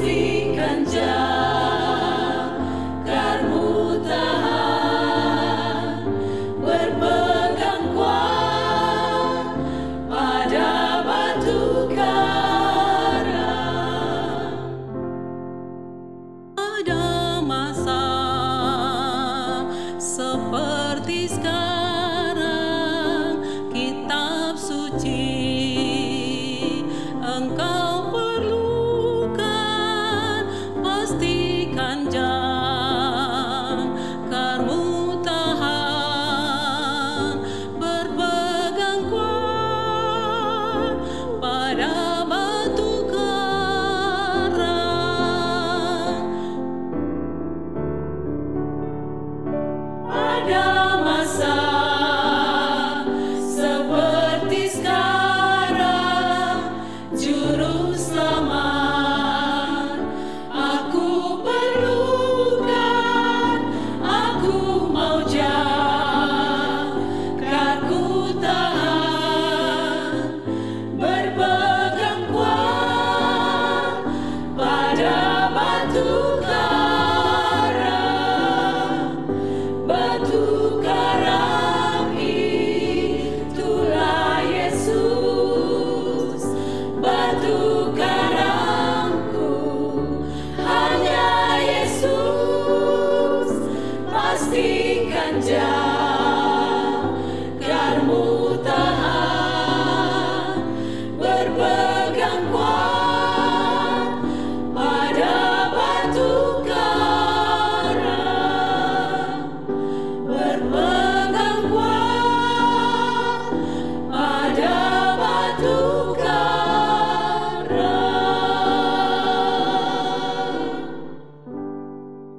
[0.00, 1.37] Musik and jazz.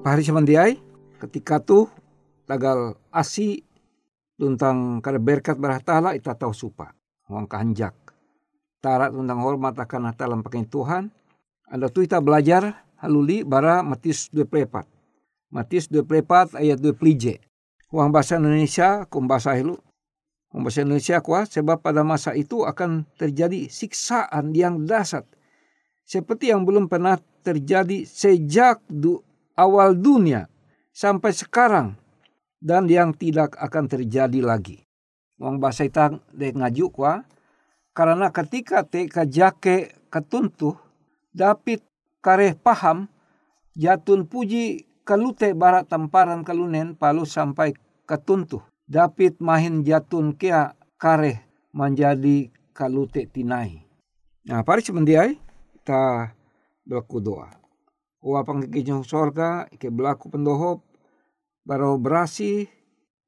[0.09, 0.73] Pahari samandiai
[1.21, 1.85] ketika tuh
[2.49, 3.61] tagal asi
[4.41, 6.97] tentang kada berkat berhatala ita tahu supa.
[7.29, 7.93] Wang kanjak
[8.81, 11.13] tara tentang hormat akan hatalam pakai Tuhan.
[11.69, 14.81] Ada tuh kita belajar haluli bara Matius 24
[15.53, 17.37] Matius 24 ayat 2 plije
[17.93, 19.77] Wang bahasa Indonesia kum bahasa hilu
[20.49, 25.29] Wang bahasa Indonesia kuah sebab pada masa itu akan terjadi siksaan yang dasar.
[26.01, 29.28] Seperti yang belum pernah terjadi sejak du
[29.59, 30.47] awal dunia
[30.95, 31.99] sampai sekarang
[32.63, 34.87] dan yang tidak akan terjadi lagi.
[35.35, 37.13] Wong bahasa itang dek ngaju kwa
[37.91, 40.75] karena ketika te kajake ketuntuh
[41.35, 41.83] David
[42.23, 43.11] kareh paham
[43.75, 47.75] jatun puji kalute barat tamparan kalunen palu sampai
[48.07, 48.63] ketuntuh.
[48.89, 51.39] David mahin jatun kia kareh
[51.71, 53.85] menjadi kalute tinai.
[54.49, 55.37] Nah, pari semendiai
[55.77, 56.33] kita
[56.81, 57.21] berlaku.
[58.19, 60.83] Wa pangkikinya sorga, ike belaku pendohop,
[61.63, 62.67] baru berasi,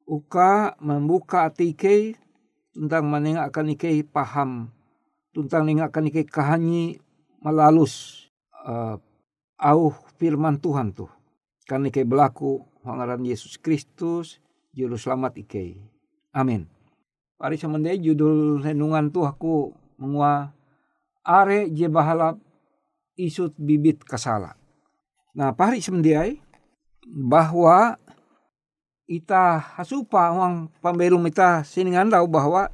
[0.04, 2.20] uka membuka hati ike,
[2.76, 4.72] tentang menengah akan ike paham,
[5.32, 7.00] tentang nengak akan ike kahanyi
[7.40, 8.28] melalus
[8.68, 9.00] uh,
[9.56, 11.12] au firman Tuhan tuh.
[11.64, 14.42] Kan ike belaku Pangaran Yesus Kristus,
[14.74, 15.78] Juru Selamat Ike.
[16.34, 16.66] Amin.
[17.38, 20.50] Pari semendai judul renungan tuh aku mengua
[21.22, 22.42] are je bahalap
[23.18, 24.61] isut bibit kasala.
[25.32, 26.36] Nah, pari semendai
[27.08, 27.96] bahwa
[29.08, 32.72] ita hasupa uang pembelum ita siningandau bahwa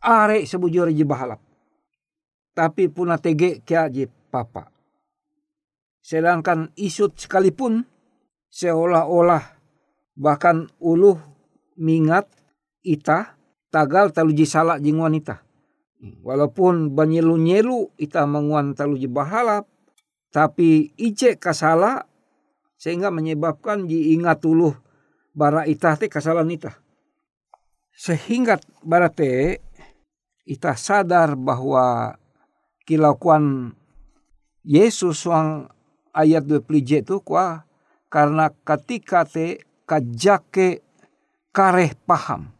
[0.00, 1.40] are sebujur je bahalap.
[2.56, 4.68] Tapi puna tege kia je papa.
[6.00, 7.84] Sedangkan isut sekalipun
[8.48, 9.60] seolah-olah
[10.16, 11.16] bahkan uluh
[11.76, 12.28] mingat
[12.84, 13.36] ita
[13.68, 15.44] tagal taluji salak jing wanita.
[16.24, 19.68] Walaupun banyelu-nyelu ita menguan taluji bahalap,
[20.30, 22.06] tapi ije kasala
[22.80, 24.74] sehingga menyebabkan diingat uluh
[25.36, 26.74] bara ita te kasalan ita.
[27.94, 29.60] Sehingga barate
[30.48, 32.16] ita sadar bahwa
[32.88, 33.76] kilauan
[34.64, 35.68] Yesus wang
[36.16, 37.68] ayat 20 itu kuah
[38.10, 40.82] karena ketika te kajake
[41.54, 42.50] kareh paham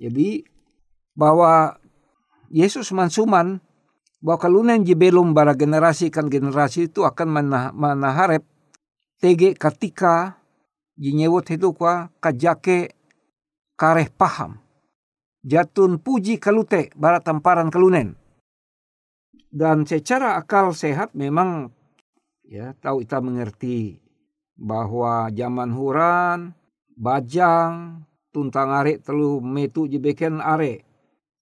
[0.00, 0.44] jadi
[1.12, 1.76] bahwa
[2.48, 3.60] Yesus mansuman
[4.20, 8.44] bahwa kalunen belum bara generasi kan generasi itu akan mana, manaharep
[9.16, 10.36] tege ketika
[11.00, 12.92] jinyewot itu kwa kajake
[13.80, 14.60] kareh paham.
[15.40, 18.12] Jatun puji kalute bara tamparan kalunen.
[19.50, 21.72] Dan secara akal sehat memang
[22.44, 23.98] ya tahu kita mengerti
[24.60, 26.52] bahwa zaman huran,
[26.92, 30.84] bajang, tuntang are telu metu jebeken are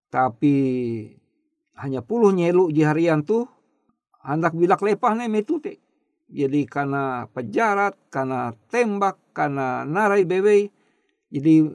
[0.09, 0.57] tapi
[1.79, 3.47] hanya puluh nyelu di harian tu
[4.23, 5.79] hendak bilak lepah ne metu te
[6.29, 10.69] jadi karena pejarat karena tembak karena narai bebe
[11.29, 11.73] jadi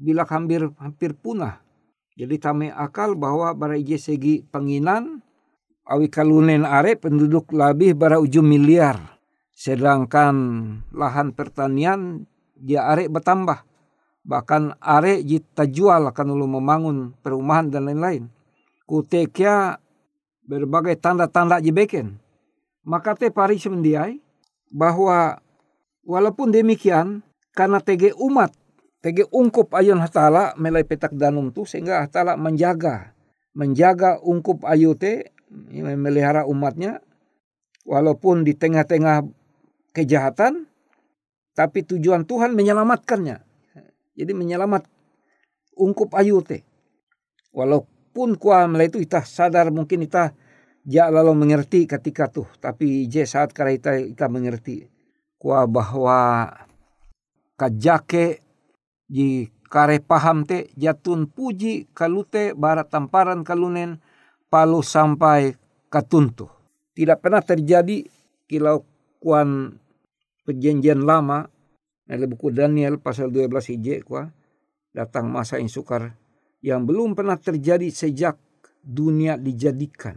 [0.00, 1.60] bilak hampir hampir punah.
[2.16, 5.20] Jadi tame akal bahwa bara ije segi penginan
[5.88, 8.96] awi kalunen are penduduk lebih bara ujung miliar.
[9.52, 10.36] Sedangkan
[10.96, 12.24] lahan pertanian
[12.56, 13.64] dia are bertambah.
[14.20, 18.28] Bahkan are jita jual akan ulu membangun perumahan dan lain-lain.
[18.90, 19.78] Kutekia
[20.42, 22.18] berbagai tanda-tanda jebeken.
[22.82, 24.18] Maka te pari semendiai
[24.66, 25.38] bahwa
[26.02, 27.22] walaupun demikian
[27.54, 28.50] karena tege umat
[28.98, 33.14] tege ungkup ayun hatala melai petak danum tu sehingga hatala menjaga
[33.54, 35.30] menjaga ungkup ayu te
[35.70, 36.98] memelihara umatnya
[37.86, 39.22] walaupun di tengah-tengah
[39.94, 40.66] kejahatan
[41.54, 43.38] tapi tujuan Tuhan menyelamatkannya
[44.18, 44.84] jadi menyelamat
[45.78, 46.66] ungkup ayu te.
[48.10, 50.34] Walaupun kuah itu kita sadar mungkin kita
[50.82, 52.50] ja lalu mengerti ketika tuh.
[52.58, 54.90] Tapi je saat kala kita, kita mengerti.
[55.38, 56.50] Kuah bahwa
[57.54, 58.42] kajake
[59.06, 64.02] di kare paham te jatun puji kalute barat tamparan kalunen
[64.50, 65.54] palu sampai
[65.86, 66.50] katuntu.
[66.90, 68.02] Tidak pernah terjadi
[68.50, 68.82] kilau
[69.22, 69.78] kuan
[70.42, 71.46] perjanjian lama
[72.10, 74.34] dalam buku Daniel pasal 12 hijik kuah
[74.90, 76.18] datang masa yang sukar
[76.60, 78.36] yang belum pernah terjadi sejak
[78.80, 80.16] dunia dijadikan.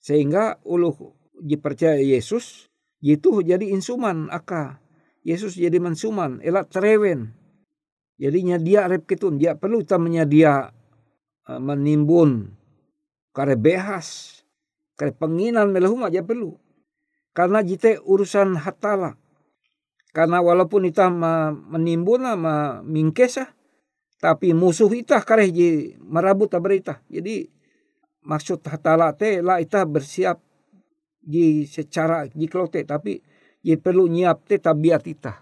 [0.00, 0.94] Sehingga uluh
[1.36, 2.68] dipercaya Yesus
[3.02, 4.80] itu jadi insuman aka.
[5.26, 7.34] Yesus jadi mensuman, elak terewen.
[8.16, 10.70] Jadinya dia rep ketun, dia perlu kita menyedia
[11.50, 12.54] uh, menimbun
[13.34, 14.40] kare behas,
[14.94, 16.54] kare penginan melehum aja perlu.
[17.36, 19.18] Karena jite urusan hatala
[20.16, 21.12] karena walaupun kita
[21.68, 23.52] menimbun ma mingkesa,
[24.16, 25.68] tapi musuh kita kareh ji
[26.00, 27.04] merabut berita.
[27.08, 27.44] Jadi
[28.24, 30.40] maksud hatala te lah kita bersiap
[31.20, 33.20] di secara di klote tapi
[33.60, 35.34] ji perlu nyiap te tabiat kita.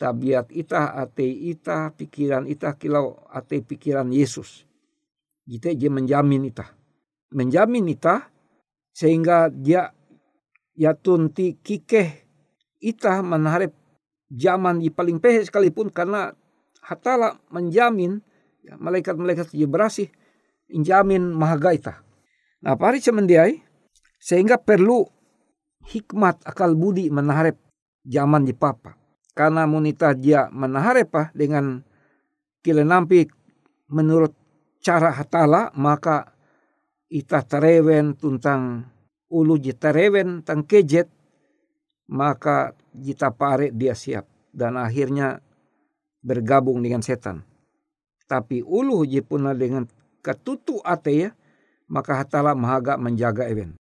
[0.00, 4.64] Tabiat ita, ate ita, pikiran ita, kilau ate pikiran Yesus.
[5.44, 6.72] Kita je menjamin ita.
[7.36, 8.32] Menjamin ita
[8.96, 9.92] sehingga dia
[10.72, 12.08] ya tunti kikeh
[12.80, 13.76] ita menarik
[14.32, 16.32] zaman di paling pehe sekalipun karena
[16.80, 18.20] hatala menjamin
[18.64, 20.08] ya, malaikat-malaikat berasih
[20.70, 22.00] menjamin mahagaita.
[22.60, 23.60] Nah, pari semendiai
[24.20, 25.08] sehingga perlu
[25.88, 27.56] hikmat akal budi menaharep
[28.04, 28.96] zaman di papa.
[29.32, 31.80] Karena munita dia menaharep dengan
[32.60, 33.24] kile nampi
[33.88, 34.36] menurut
[34.84, 36.36] cara hatala maka
[37.08, 38.84] ita terewen tuntang
[39.32, 41.08] ulu jitarewen tang kejet
[42.10, 45.38] maka jita pare dia siap dan akhirnya
[46.20, 47.42] bergabung dengan setan.
[48.28, 49.88] Tapi ulu jipuna dengan
[50.22, 51.30] ketutu ate ya,
[51.90, 53.79] maka hatala mahaga menjaga event.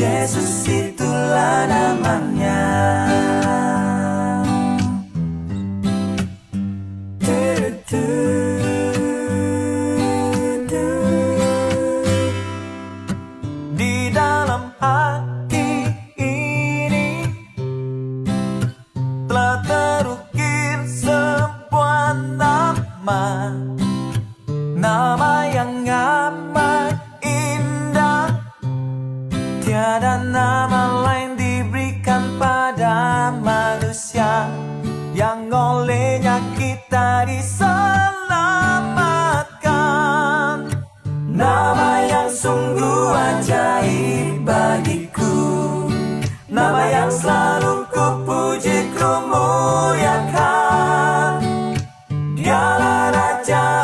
[0.00, 2.69] Yesus itulah namanya
[53.42, 53.79] 家。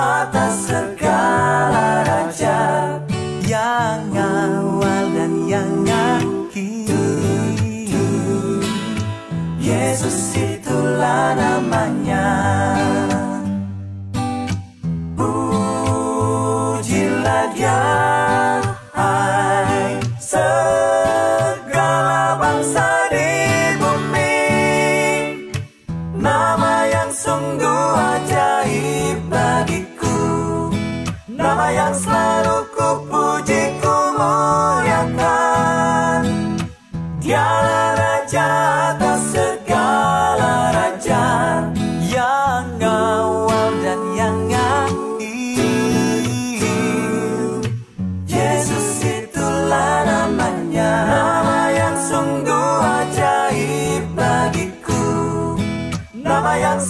[56.57, 56.81] Nama yang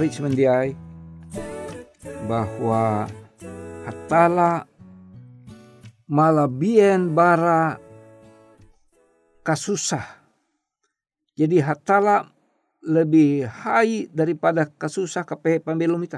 [0.00, 0.72] Pari semendiai
[2.24, 3.04] bahwa
[3.84, 4.64] hatala
[6.08, 7.76] malabien bara
[9.44, 10.24] kasusah.
[11.36, 12.32] Jadi hatala
[12.80, 16.08] lebih hai daripada kasusah ke pembelum.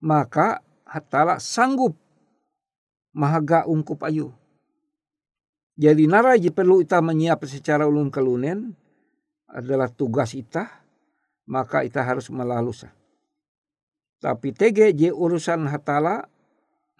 [0.00, 1.92] Maka hatala sanggup
[3.12, 4.32] mahaga ungkup ayu.
[5.76, 8.72] Jadi naraji perlu kita menyiap secara ulun kelunen
[9.44, 10.79] adalah tugas kita
[11.50, 12.94] maka kita harus melalusa.
[14.22, 16.30] Tapi tege je urusan hatala,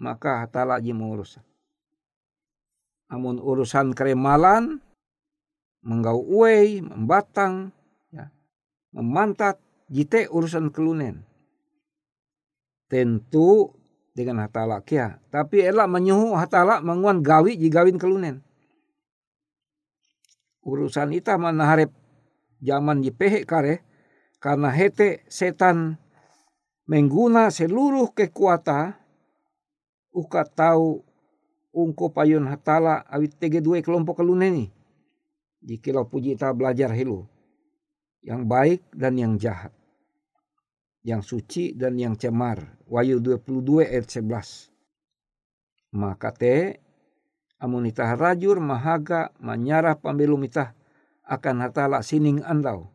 [0.02, 1.46] maka hatala je mengurusan.
[3.06, 4.82] Namun urusan keremalan,
[5.86, 7.70] menggau uai, membatang,
[8.10, 8.26] ya,
[8.90, 11.22] memantat, jite urusan kelunen.
[12.90, 13.70] Tentu
[14.10, 15.22] dengan hatala kia.
[15.30, 18.42] Tapi elak menyuhu hatala menguan gawi jigawin kelunen.
[20.66, 21.94] Urusan ita mana harap
[22.58, 23.86] zaman jipehe kare,
[24.40, 26.00] karena hete setan
[26.88, 28.96] mengguna seluruh kekuatan
[30.10, 31.04] uka tahu
[31.70, 34.72] ungko payun hatala awit tege dua kelompok keluneni.
[35.60, 37.28] Jika puji kita belajar helu.
[38.24, 39.72] Yang baik dan yang jahat.
[41.04, 42.80] Yang suci dan yang cemar.
[42.88, 44.72] Wahyu 22 ayat 11.
[45.92, 46.80] Maka te
[47.60, 50.72] Amun itah rajur mahaga manyarah pambelum itah
[51.28, 52.88] akan hatala sining andau.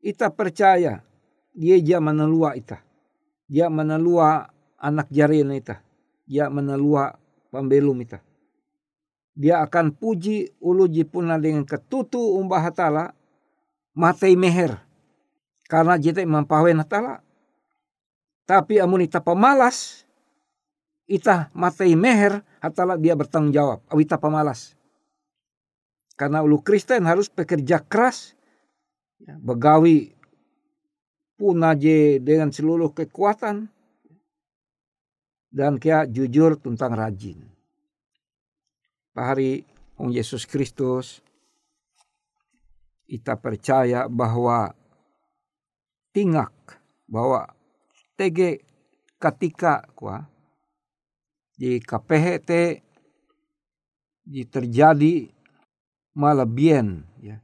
[0.00, 1.04] Ita percaya
[1.52, 2.80] dia dia menelua ita.
[3.50, 4.48] Dia menelua
[4.80, 5.84] anak jarina ita.
[6.24, 7.18] Dia menelua
[7.52, 8.24] pambelum ita.
[9.36, 13.12] Dia akan puji ulu jipuna dengan ketutu umbah hatala
[13.92, 14.80] matei meher.
[15.68, 17.22] Karena jite mampawen hatala.
[18.48, 20.02] Tapi amun ita pemalas,
[21.06, 23.78] ita matei meher, hatala dia bertanggung jawab.
[23.86, 24.74] Awita pemalas.
[26.18, 28.34] Karena ulu Kristen harus bekerja keras,
[29.20, 30.16] ya, begawi
[31.40, 33.68] punaje dengan seluruh kekuatan,
[35.50, 37.42] dan kia jujur tentang rajin.
[39.10, 39.66] Pak hari
[39.98, 41.18] Ong Yesus Kristus,
[43.10, 44.70] kita percaya bahwa
[46.14, 46.54] tingak
[47.10, 47.50] bahwa
[48.14, 48.62] TG
[49.18, 50.30] ketika kuah
[51.58, 52.80] di KPHT
[54.22, 55.26] di terjadi
[56.14, 57.42] malabien ya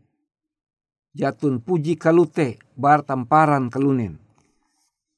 [1.17, 4.21] jatun puji kalute bar tamparan kalunen.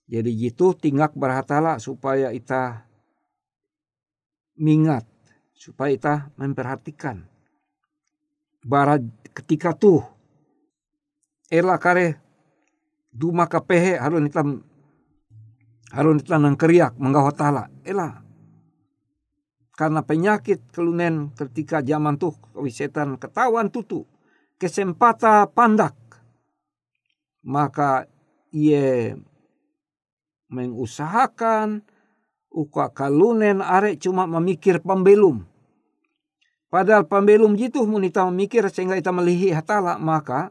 [0.09, 2.87] Jadi gitu tingak berhatala supaya ita
[4.57, 5.05] mingat
[5.53, 7.27] supaya ita memperhatikan.
[8.63, 9.03] Barat
[9.35, 10.01] ketika tuh
[11.51, 12.17] ela kare
[13.11, 14.43] duma kapehe harun ita
[15.93, 18.21] harun ita nang keriak menggawatala ela
[19.79, 22.35] karena penyakit kelunen ketika zaman tuh
[22.69, 24.05] setan ketahuan tutu
[24.59, 25.95] kesempatan pandak
[27.41, 28.11] maka
[28.53, 29.17] ia
[30.53, 31.81] mengusahakan
[32.51, 35.47] uka kalunen are cuma memikir pembelum
[36.69, 40.51] padahal pembelum jitu munita memikir sehingga ita melihi hatala maka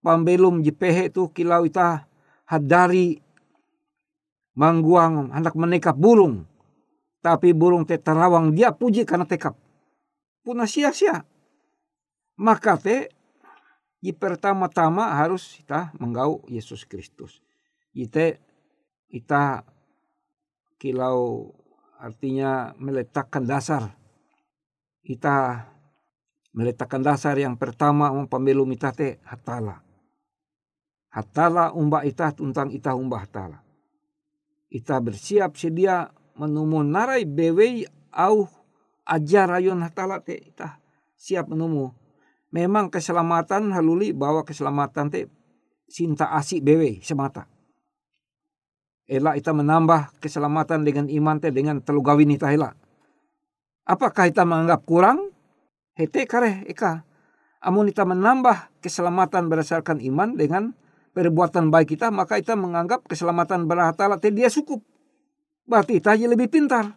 [0.00, 2.08] pambelum jepehe tu kilau ita
[2.46, 3.26] hadari
[4.56, 6.48] mangguang hendak menekap burung.
[7.20, 9.54] Tapi burung te terawang dia puji karena tekap.
[10.42, 11.22] Puna sia-sia.
[12.36, 12.76] Maka
[14.00, 17.40] di pertama-tama harus kita menggau Yesus Kristus.
[17.96, 18.40] Ite
[19.08, 19.64] kita
[20.76, 21.52] kilau
[21.96, 23.96] artinya meletakkan dasar.
[25.00, 25.64] Kita
[26.52, 29.86] meletakkan dasar yang pertama pemilu mita te hatala
[31.16, 33.64] hatala umba ita tentang ita umba hatala.
[34.68, 38.44] Ita bersiap sedia menemu narai bewe au
[39.08, 40.76] ajar ayon hatala te ita
[41.16, 41.88] siap menemu.
[42.54, 45.26] Memang keselamatan haluli bawa keselamatan te
[45.86, 47.50] sinta asik bewe semata.
[49.06, 52.50] Ela ita menambah keselamatan dengan iman te dengan telu gawin ita.
[53.86, 55.30] Apakah ita menganggap kurang?
[55.94, 57.06] Hete kare eka.
[57.62, 60.74] Amun ita menambah keselamatan berdasarkan iman dengan
[61.16, 64.84] perbuatan baik kita, maka kita menganggap keselamatan berhatala dia cukup.
[65.64, 66.94] Berarti kita lebih pintar.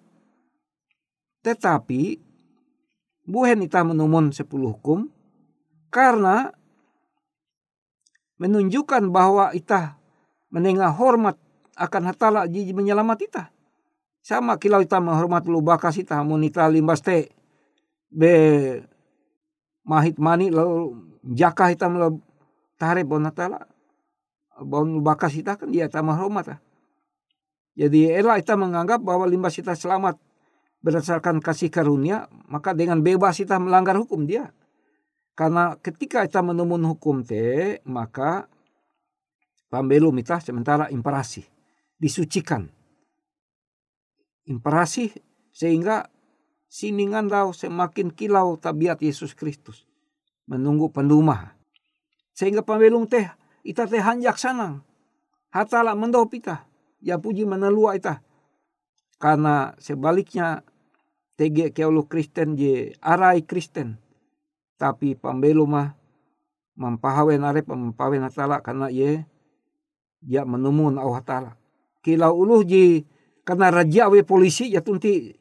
[1.42, 2.20] Tetapi,
[3.24, 5.08] buhen kita menumun sepuluh hukum,
[5.90, 6.54] karena
[8.40, 10.00] menunjukkan bahwa kita
[10.50, 11.36] menengah hormat
[11.76, 13.44] akan hatala jiji menyelamat kita.
[14.24, 17.32] Sama kilau kita menghormat lu bakas kita, monita limbas te,
[18.12, 18.34] be
[19.86, 20.94] mahit mani lalu
[21.34, 22.22] jaka kita melalui
[22.78, 23.66] tarik bonatala
[24.64, 26.58] baun bakas kita kan dia tamah hormat.
[26.58, 26.60] Ah.
[27.80, 30.20] Jadi elah kita menganggap bahwa limbas kita selamat
[30.84, 34.52] berdasarkan kasih karunia, maka dengan bebas kita melanggar hukum dia.
[35.40, 38.52] Karena ketika kita menemun hukum te, maka
[39.72, 41.48] pambelum kita sementara imparasi,
[41.96, 42.68] disucikan.
[44.44, 45.16] Imparasi
[45.56, 46.12] sehingga
[46.68, 49.88] siningan dau semakin kilau tabiat Yesus Kristus.
[50.44, 51.56] Menunggu pendumah.
[52.36, 53.32] Sehingga pambelum teh
[53.64, 54.84] ita teh hanjak sanang.
[55.56, 56.68] Hatala mendop ita.
[57.00, 58.20] Ya puji menelua ita.
[59.24, 60.68] Karena sebaliknya
[61.40, 64.09] tege keulu Kristen je arai Kristen.
[64.80, 65.92] Tapi pambelu mah
[66.80, 69.28] mampahawen arep mampahawen hatala karena ye
[70.24, 71.60] dia menemun au hatala.
[72.00, 73.04] Kilau uluh ji
[73.44, 75.36] karena raja we polisi ya tunti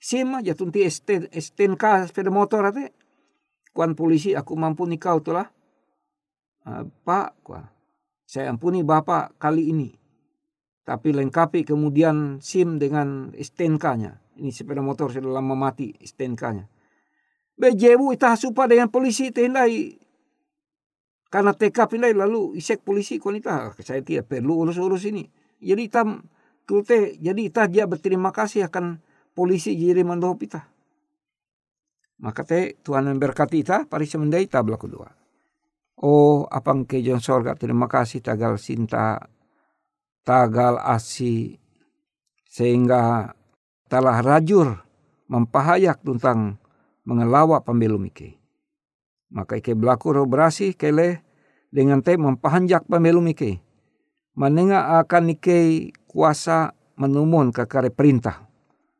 [0.00, 0.88] sima ya tunti
[1.28, 2.96] STNK sepeda motor ate.
[3.76, 5.52] Kuan polisi aku mampu nikau tulah
[6.66, 7.46] Ah, Pak,
[8.26, 9.94] saya ampuni Bapak kali ini.
[10.82, 14.42] Tapi lengkapi kemudian SIM dengan STNK-nya.
[14.42, 16.66] Ini sepeda motor sudah lama mati STNK-nya.
[17.56, 19.96] Bejebu itah supa dengan polisi tendai.
[21.26, 23.72] Karena TK pindai lalu isek polisi konita.
[23.80, 25.24] Saya tidak perlu urus-urus ini.
[25.58, 26.20] Jadi tam
[26.68, 29.00] kulte jadi itah dia berterima kasih akan
[29.32, 30.64] polisi jadi mandohop itah.
[32.20, 35.08] Maka te Tuhan memberkati itah pari semendai tabla kedua.
[35.96, 39.32] Oh, apang kejon sorga, terima kasih tagal sinta,
[40.28, 41.56] tagal asi,
[42.44, 43.32] sehingga
[43.88, 44.76] telah rajur
[45.32, 46.60] mempahayak tentang
[47.06, 48.36] mengelawak pembelum ike.
[49.32, 51.22] Maka ike berlaku berasih kele
[51.70, 53.62] dengan te mempahanjak pembelum ike.
[54.36, 58.44] Menengah akan ike kuasa menumun ke kare perintah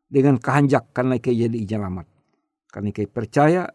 [0.09, 2.07] dengan kehanjak karena ike jadi jelamat.
[2.73, 3.69] Karena ike percaya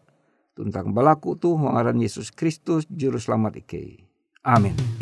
[0.56, 4.08] tentang berlaku tu ngaran Yesus Kristus juru selamat ike.
[4.42, 5.01] Amin.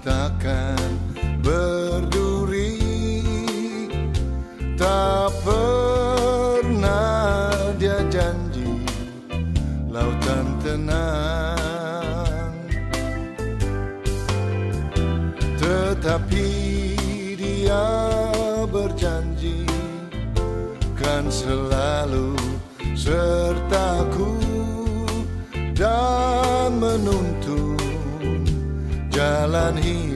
[0.00, 0.96] Takkan
[1.44, 2.80] berduri.
[4.80, 8.80] Tak pernah dia janji
[9.92, 12.52] lautan tenang.
[15.60, 16.48] Tetapi
[17.36, 17.84] dia
[18.72, 19.68] berjanji
[20.96, 22.40] kan selalu
[22.96, 23.49] sertaku
[29.40, 30.09] jalan hidupku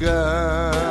[0.00, 0.89] dengan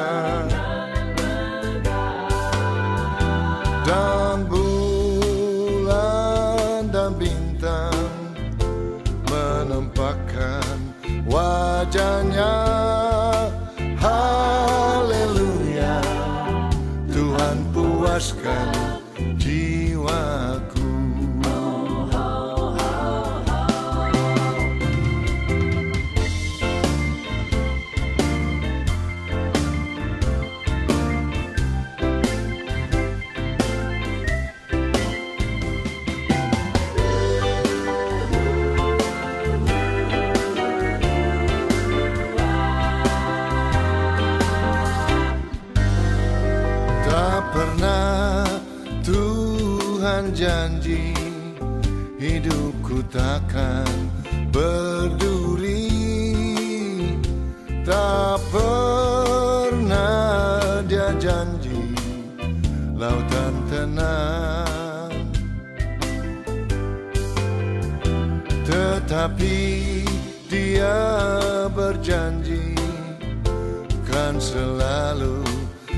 [75.19, 75.43] selalu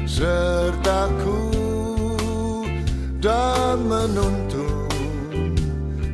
[0.10, 1.42] sertaku
[3.22, 5.54] dan menuntun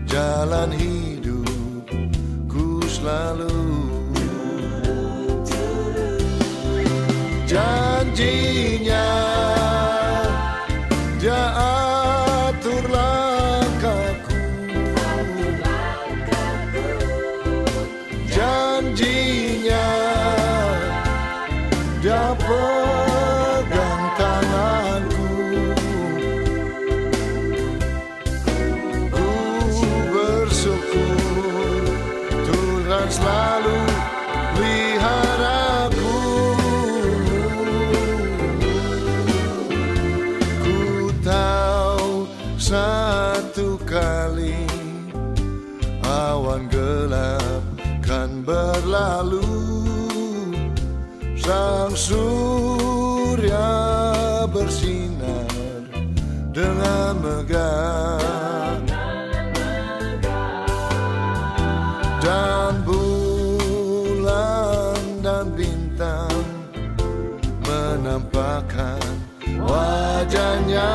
[0.03, 3.76] jalan hidupku selalu
[48.47, 49.43] berlalu.
[51.35, 53.67] Sang surya
[54.47, 55.51] bersinar
[56.55, 58.23] dengan megah.
[62.23, 64.15] Dan bulan
[65.23, 66.43] dan bintang
[67.63, 68.99] menampakkan
[69.63, 70.91] wajahnya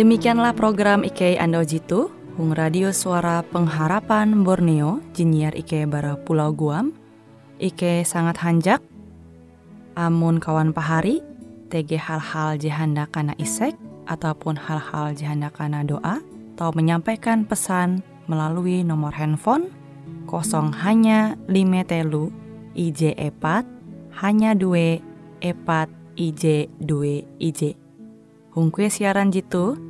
[0.00, 2.08] Demikianlah program IK Ando Jitu,
[2.40, 6.96] Hung Radio Suara Pengharapan Borneo, Jinnyar IK Bara Pulau Guam,
[7.60, 8.80] IK sangat hanjak,
[10.00, 11.20] amun kawan pahari,
[11.68, 13.76] TG hal-hal jihanda kana isek,
[14.08, 16.24] ataupun hal-hal jihanda kana doa,
[16.56, 19.68] atau menyampaikan pesan melalui nomor handphone
[20.24, 22.32] kosong hanya lima telu
[22.72, 23.68] IJ epat
[24.24, 24.96] hanya dua
[25.44, 27.76] epat IJ dua IJ.
[28.56, 29.89] Hung kue siaran jitu,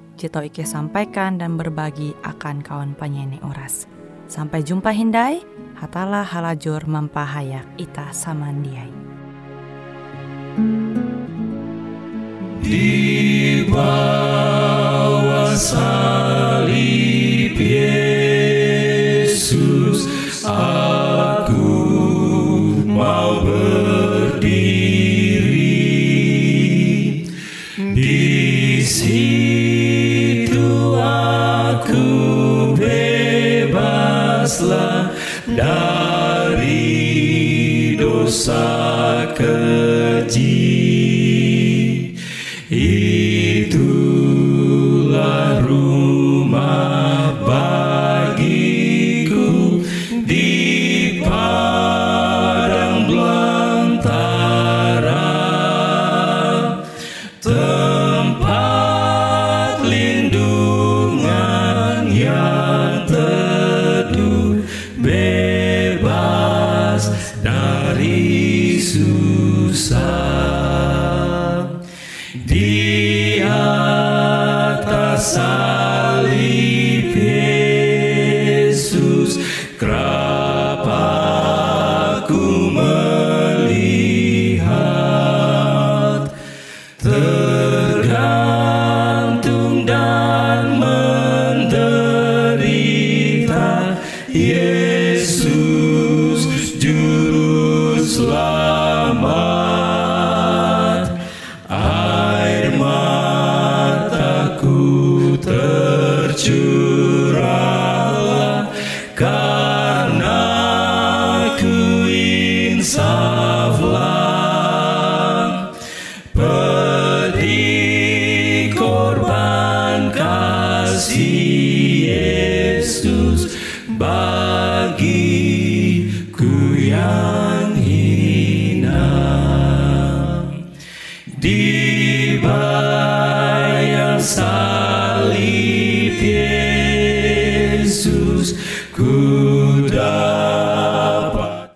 [0.21, 3.89] Jito Ike sampaikan dan berbagi akan kawan penyanyi Oras.
[4.29, 5.41] Sampai jumpa Hindai,
[5.73, 8.93] hatalah halajur mempahayak ita samandiai.
[12.61, 20.05] Di bawah salib Yesus
[20.45, 21.65] aku
[22.85, 23.40] mau
[34.41, 35.13] bebaslah
[35.53, 36.73] dari
[37.93, 38.65] dosa
[39.37, 41.00] keji